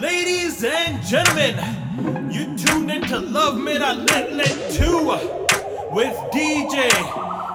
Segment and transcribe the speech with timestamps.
[0.00, 1.56] Ladies and gentlemen,
[2.30, 5.06] you tune in to Love Men on Let Let 2
[5.90, 6.90] with DJ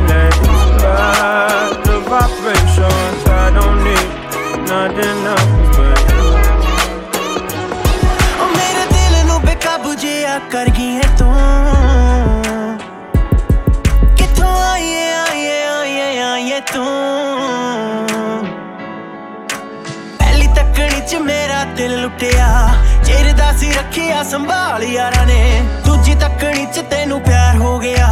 [23.81, 28.07] ਰੱਖਿਆ ਸੰਭਾਲ ਯਾਰਾਂ ਨੇ। ਦੂਜੀ ਤੱਕਣੀ ਚ ਤੈਨੂੰ ਪਿਆਰ ਹੋ ਗਿਆ।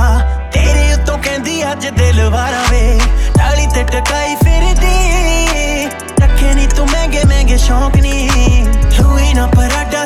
[0.53, 2.99] ਤੇਰੇ ਉੱਤੋਂ ਕਹਿੰਦੀ, ਅੱਜ ਦਿਲ ਵਾਰਾ ਵੇ।
[3.37, 5.85] ਟਾਲੀ ਤੇ ਟਕਾਈ ਫਿਰਦੀ।
[6.21, 8.65] ਰੱਖੇ ਨਹੀਂ ਤੂੰ ਮਹਿੰਗੇ ਮਹਿੰਗੇ ਸ਼ੌਂਕ ਨਹੀਂ
[9.01, 10.05] ਲੂਈ ਨਾ Prada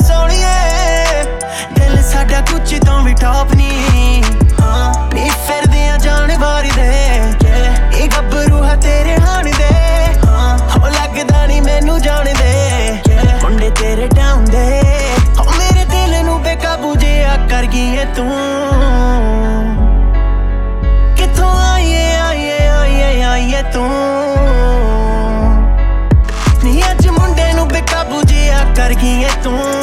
[28.74, 29.83] cara quem é tão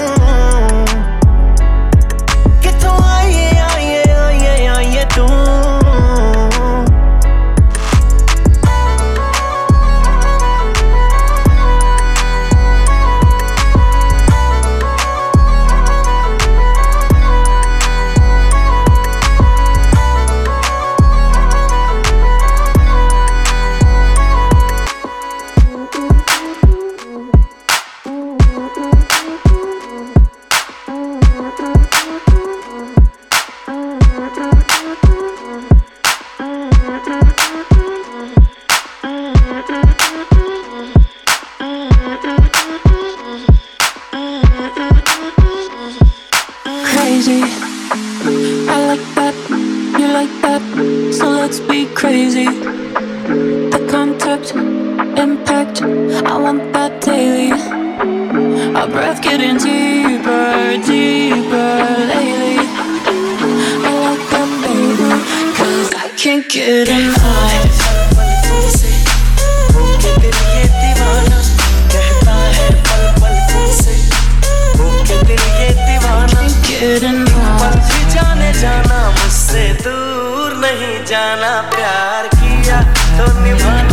[55.21, 55.83] impact.
[55.83, 57.53] I want that daily.
[58.75, 61.73] Our breath getting deeper, deeper
[62.11, 62.57] lately.
[63.87, 65.11] I like that baby,
[65.59, 67.91] cause I can't get enough.
[78.61, 82.83] जाना मुझसे दूर नहीं जाना प्यार किया
[83.17, 83.90] तो निभाना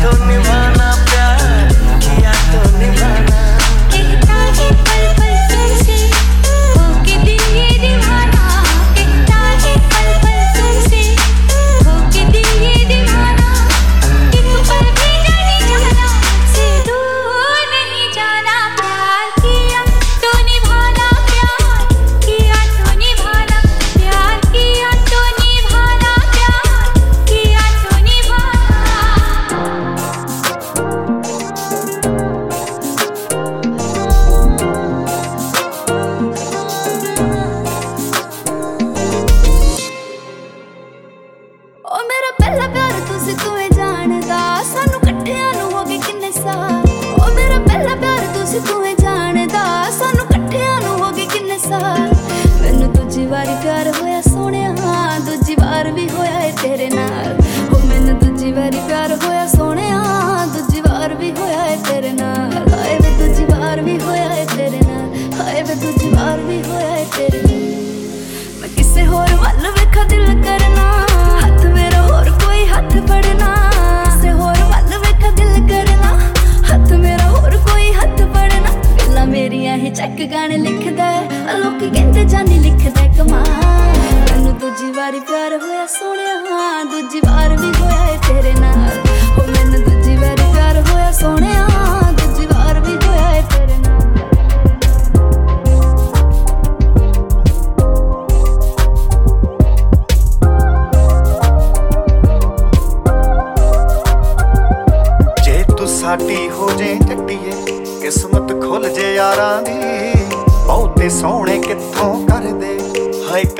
[0.00, 0.89] Tony Mana.
[48.60, 48.89] you doing?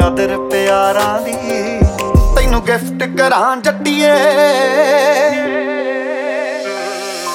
[0.00, 1.32] ਕਦਰ ਪਿਆਰਾਂ ਦੀ,
[2.36, 4.12] ਤੈਨੂੰ ਗਿਫਟ ਕਰਾਂ ਜੱਟੀਏ।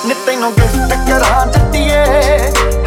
[0.06, 2.00] ਨੀ ਤੈਨੂੰ ਗਿਫਟ ਕਰਾਂ ਜੱਟੀਏ।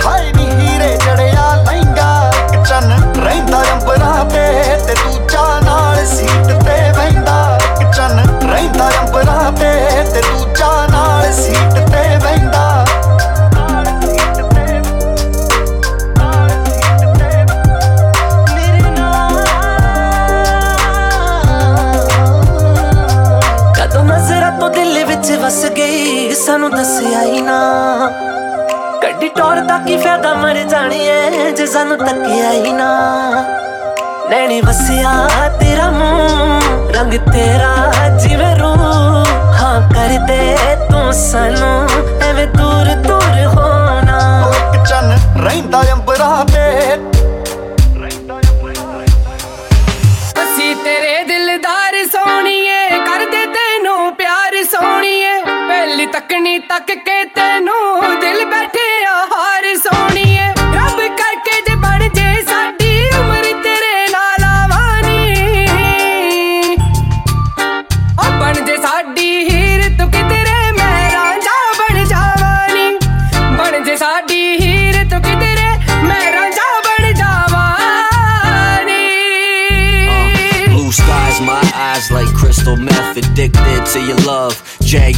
[0.06, 3.97] ਹਾਏ ਨੀ ਹੀਰੇ ਜੜਿਆ ਲਹਿੰਗਾ, ਇੱਕ ਚੰਨ ਰਹਿੰਦਾ ਅੰਬਰਾਂ
[31.56, 32.90] ਜੇ ਸਾਨੂੰ ਤੱਕਿਆ ਹੀ ਨਾ।
[34.30, 35.12] ਨੈਣੀ ਵਸਿਆ
[35.60, 39.24] ਤੇਰਾ ਮੂੰਹ ਰੰਗ ਤੇਰਾ ਜਿਵੇਂ ਰੂਹ।
[39.54, 40.56] ਹਾਂ ਕਰਦੇ
[40.90, 41.88] ਤੂੰ ਸਾਨੂੰ
[42.22, 44.18] ਐਵੇਂ ਦੂਰ ਦੂਰ ਹੋਣਾ।
[44.74, 46.66] ਇੱਕ ਚੰਨ ਰਹਿੰਦਾ ਅੰਬਰਾਂ ਤੇ
[50.42, 58.37] ਅਸੀਂ ਤੇਰੇ ਦਿਲਦਾਰ ਸੋਣੀਏ ਕਰਦੇ ਤੈਨੂੰ ਪਿਆਰ ਸੋਣੀਏ ਪਹਿਲੀ ਤੱਕਣੀ ਤੱਕ ਕੇ ਤੈਨੂੰ ਦਿਲ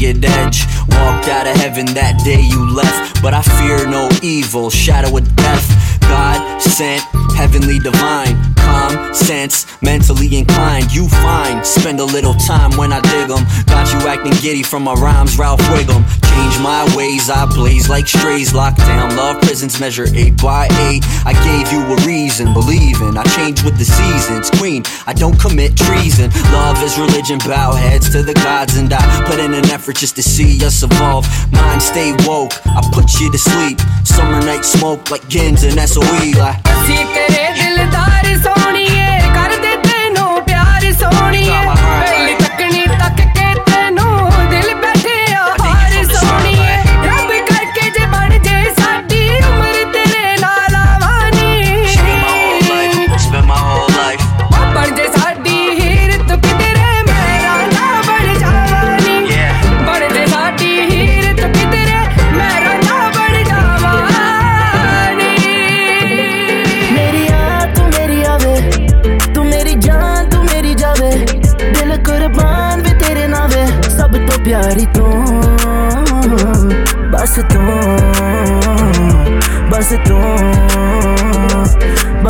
[0.01, 0.65] jagged edge.
[0.89, 3.23] Walked out of heaven that day you left.
[3.23, 6.01] But I fear no evil, shadow of death.
[6.01, 7.03] God sent,
[7.37, 8.50] heavenly divine.
[8.71, 10.93] Calm sense, mentally inclined.
[10.93, 13.45] You fine, spend a little time when I dig 'em.
[13.67, 16.03] Got you acting giddy from my rhymes, Ralph Wiggum.
[16.31, 18.53] Change my ways, I blaze like strays.
[18.53, 21.05] Lockdown, love prisons measure 8 by 8.
[21.27, 23.17] I gave you a reason, believing.
[23.17, 24.51] I change with the seasons.
[24.59, 26.31] Queen, I don't commit treason.
[26.53, 30.17] Love is religion, bow heads to the gods, and I put in an effort just
[30.17, 31.27] to see us evolve.
[31.53, 33.81] Mind stay woke, I put you to sleep.
[34.05, 36.33] Summer night smoke like Gins and SOE.
[36.39, 37.40] Like,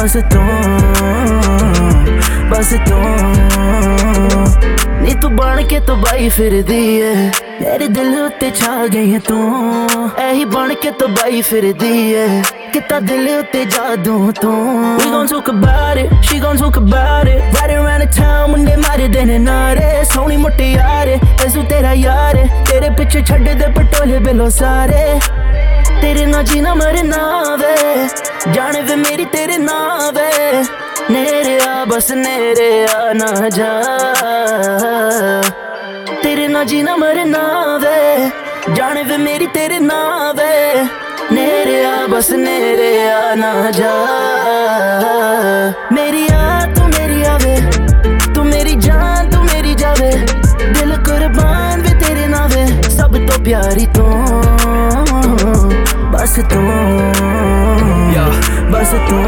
[0.03, 0.45] ਬਸ ਤੂੰ
[2.51, 3.01] ਬਸ ਤੂੰ।
[5.03, 7.15] ਨੀ ਤੂੰ ਬਣ ਕੇ ਤਬਾਈ ਫਿਰਦੀ ਏ।
[7.61, 12.43] ਮੇਰੇ ਦਿਲ ਉੱਤੇ ਛਾ ਗਈ ਏ ਤੂੰ। ਐਹੀ ਬਣ ਕੇ ਤਬਾਈ ਫਿਰਦੀ ਏ।
[12.73, 14.99] ਕਿਤਾ ਦਿਲ ਉੱਤੇ ਜਾਦੂ ਤੂੰ?
[15.01, 18.77] We gon' talk about it, she gon' talk about it Right around the town ਮੁੰਡੇ
[18.77, 24.49] ਮਾਰਦੇ ਨੇ ਨਾਰੇ ਸੋਹਣੀ ਮੁੱਟੀ ਯਾਰੇ ਐਸੂ ਤੇਰਾ ਯਾਰ ਏ, ਤੇਰੇ ਪਿੱਛੇ ਛੱਡਦੇ ਪਟੋਲੇ ਬਿਲੋ
[24.49, 25.21] ਸਾਰੇ।
[26.03, 28.09] ਤੇਰੇ ਨਾਲ ਜੀਣਾ ਮਰਨਾ ਵੇ।
[28.53, 30.65] ਜਾਣ ਵੇ ਮੇਰੀ ਤੇਰੇ ਨਾਲ ਵੇ।
[31.11, 33.83] ਨੇਰੇ ਆ, ਬਸ ਨੇਰੇ ਆ, ਨਾ ਜਾ।
[36.23, 38.31] ਤੇਰੇ ਨਾਲ ਜੀਣਾ ਮਰਨਾ ਵੇ।
[38.73, 40.87] ਜਾਣ ਵੇ ਮੇਰੀ ਤੇਰੇ ਨਾਲ ਵੇ।
[41.33, 44.07] ਨੇਰੇ ਆ, ਬਸ ਨੇਰੇ ਆ, ਨਾ ਜਾ।
[45.93, 46.29] ਮੇਰੀ
[53.45, 54.25] ਪਿਆਰੀ ਤੂੰ
[56.13, 56.71] ਬਸ ਤੂੰ।
[58.71, 59.23] ਬਸ ਤੂੰ।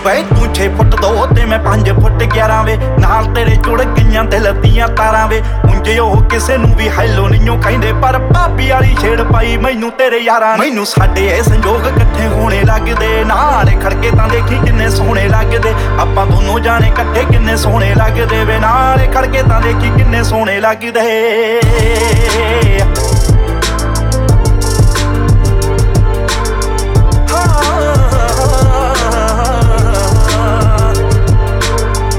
[0.06, 4.25] ਵੇ ਤੂੰ 6 ਫੁੱਟ 2 ਤੇ ਮੈਂ 5 ਫੁੱਟ 11 ਵੇ। ਨਾਲ ਤੇਰੇ ਜੁੜ ਗਈਆਂ
[4.25, 8.96] ਦਿਲ ਦੀਆਂ ਤਾਰਾਂ ਵੇ। ਉਂਝ ਉਹ ਕਿਸੇ ਨੂੰ ਵੀ ਹੈਲੋ ਨਹੀਂਓ ਕਹਿੰਦੇ ਪਰ ਭਾਬੀ ਵਾਲੀ
[9.00, 14.28] ਛੇੜ ਪਾਈ ਮੈਨੂੰ ਤੇਰੇ ਯਾਰਾਂ। ਮੈਨੂੰ ਸਾਡੇ ਇਹ ਸੰਜੋਗ ਇਕੱਠੇ ਹੋਣੇ ਲੱਗਦੇ। ਨਾਲ ਖੜਕੇ ਤਾਂ
[14.28, 14.58] ਦੇਖੀ
[14.90, 15.73] ਕਿੰਨੇ ਸੋਹਣੇ ਲੱਗਦੇ?
[16.00, 18.44] ਆਪਾਂ ਦੋਨੋਂ ਜਾਣੇ ਇਕੱਠੇ ਕਿੰਨੇ ਸੋਹਣੇ ਲੱਗਦੇ?
[18.44, 21.61] ਵੇ ਨਾਲ ਖੜਕੇ ਤਾਂ ਦੇਖੀ ਕਿੰਨੇ ਸੋਹਣੇ ਲੱਗਦੇ।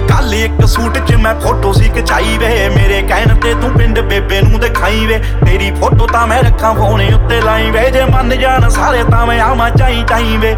[0.08, 4.42] ਕੱਲ ਇੱਕ ਸੂਟ 'ਚ ਮੈਂ ਫੋਟੋ ਸੀ ਖਚਾਈ ਵੇ। ਮੇਰੇ ਕਹਿਣ ਤੇ ਤੂੰ ਪਿੰਡ ਬੇਬੇ
[4.42, 8.70] ਨੂੰ ਦਿਖਾਈ ਵੇ। ਤੇਰੀ ਫੋਟੋ ਤਾਂ ਮੈਂ ਰੱਖਾਂ, ਫੋਨ ਉੱਤੇ ਲਾਈ ਵੇ। ਜੇ ਮੰਨ ਜਾਣ
[8.70, 10.56] ਸਾਰੇ ਤਾਂ ਮੈਂ ਆਵਾਂ ਚਾਈ ਚਾਈ ਵੇ।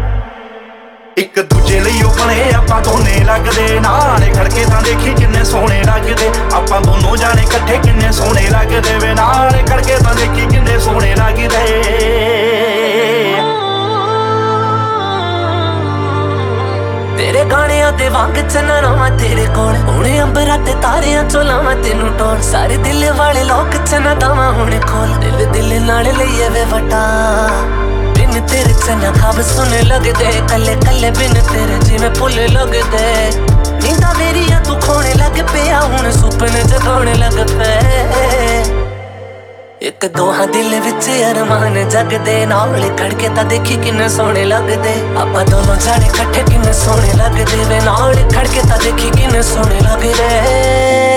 [1.18, 6.30] ਇੱਕ ਦੂਜੇ ਲਈ ਉਹ ਬਣੇ, ਆਪਾਂ ਦੋਨੇ ਲੱਗਦੇ। ਨਾਲੇ ਖੜਕੇ ਤਾਂ ਦੇਖੀ ਕਿੰਨੇ ਸੋਹਣੇ ਲੱਗਦੇ।
[6.54, 11.62] ਆਪਾਂ ਦੋਨੋਂ ਜਾਣੇ ਇਕੱਠੇ ਕਿੰਨੇ ਸੋਹਣੇ ਲੱਗਦੇ ਵੇ। ਨਾਲੇ ਖੜਕੇ ਤਾਂ ਦੇਖੀ ਕਿੰਨੇ ਸੋਹਣੇ ਲੱਗਦੇ।
[17.18, 22.12] ਤੇਰੇ ਗਾਣਿਆਂ ਤੇ ਵਾਂਗ ਚੰਨਣਾ ਮੈਂ ਤੇਰੇ ਕੋਲ। ਹੁਣੇ ਅੰਬਰਾਂ ਤੇ ਤਾਰਿਆਂ ਚੋਂ ਲਾਵਾਂ ਤੈਨੂੰ
[22.18, 27.53] ਟੋਲ ਸਾਰੇ ਦਿਲ ਵਾਲੇ ਲੋਕ ਚੰਨਾ ਦਵਾ ਹੁਣੇ ਕੋਲ ਦਿਲ ਦਿਲ ਨਾਲ ਲਈਏ ਵੇ ਵਟਾ।
[28.86, 33.30] ਬਿਨ ਤੇਰੇ ਚੰਨਾ ਖਾਬ ਸੁਣੇ ਲੱਗਦੇ, ਕੱਲੇ ਕੱਲੇ ਬਿਨ ਤੇਰੇ ਜਿਵੇਂ ਫੁੱਲ ਲੱਗਦੇ।
[33.82, 38.64] ਨੀਂਦਾਂ ਮੇਰੀਆਂ ਤੂੰ ਖੋਣੇ ਲੱਗ ਪਿਆ, ਹੁਣ ਸੁਪਨੇ ਜਗਾਉਣ ਲੱਗ ਪਏ।
[39.82, 45.76] ਇੱਕ ਦੋਹਾਂ ਦਿਲ ਵਿੱਚ ਅਰਮਾਨ ਜਗਦੇ, ਨਾਲ ਖੜਕੇ ਤਾਂ ਦੇਖੀ ਕਿੰਨੇ ਸੋਹਣੇ ਲੱਗਦੇ। ਆਪਾਂ ਦੋਨੋਂ
[45.76, 51.13] ਜਾਣੇ ਇਕੱਠੇ ਕਿੰਨੇ ਸੋਹਣੇ ਲੱਗਦੇ ਵੇ ਨਾਲ ਖੜਕੇ ਤਾਂ ਦੇਖੀ ਕਿੰਨੇ ਸੋਹਣੇ ਲੱਗਦੇ।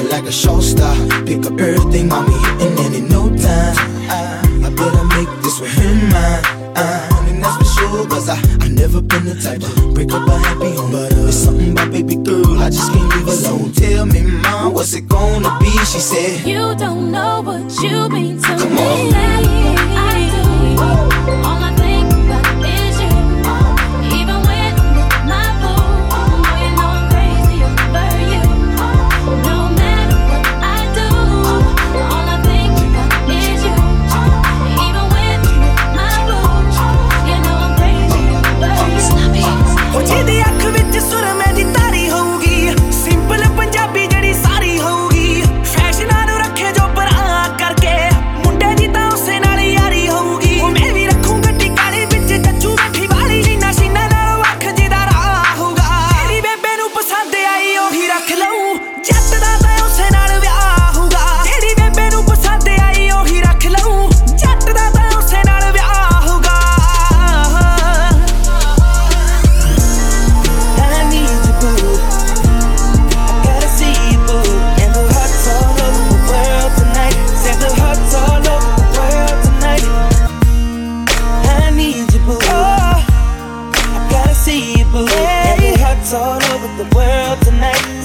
[0.00, 0.94] Like a show star.
[1.26, 3.76] Pick up everything, mommy hitting, and in no time,
[4.08, 6.44] I, I better make this with him mine.
[6.74, 10.26] Uh, and that's for sure, cause I, I never been the type to break up
[10.26, 10.92] a happy home.
[10.92, 13.72] But uh, it's something about baby girl, I just can't leave alone.
[13.72, 15.70] Tell me, mom, what's it gonna be?
[15.84, 19.14] She said, You don't know what you mean to Come me.
[19.14, 19.61] on.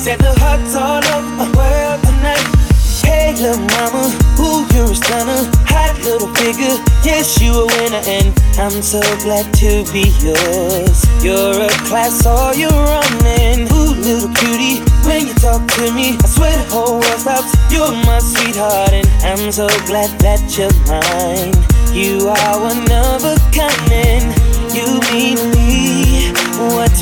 [0.08, 2.40] Said the hearts all over the world tonight.
[3.04, 4.08] Hey, little mama,
[4.40, 5.44] ooh, you're a stunner.
[5.68, 11.04] Hot little figure, yes, you a winner, and I'm so glad to be yours.
[11.20, 13.68] You're a class, all you're running.
[13.76, 17.52] Ooh, little cutie, when you talk to me, I swear the whole world stops.
[17.68, 21.52] You're my sweetheart, and I'm so glad that you're mine.
[21.92, 24.32] You are one of a kind, and
[24.72, 26.32] you mean me
[26.72, 26.96] what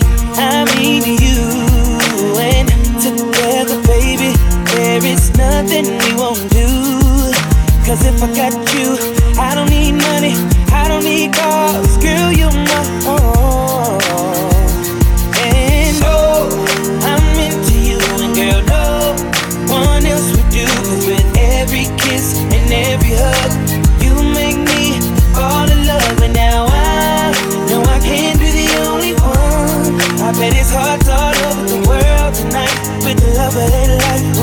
[30.76, 34.35] cards all over the world tonight with the love of their life.